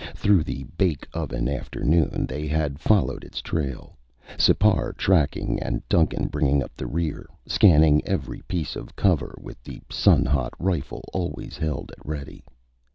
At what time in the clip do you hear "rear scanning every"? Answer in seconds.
6.87-8.41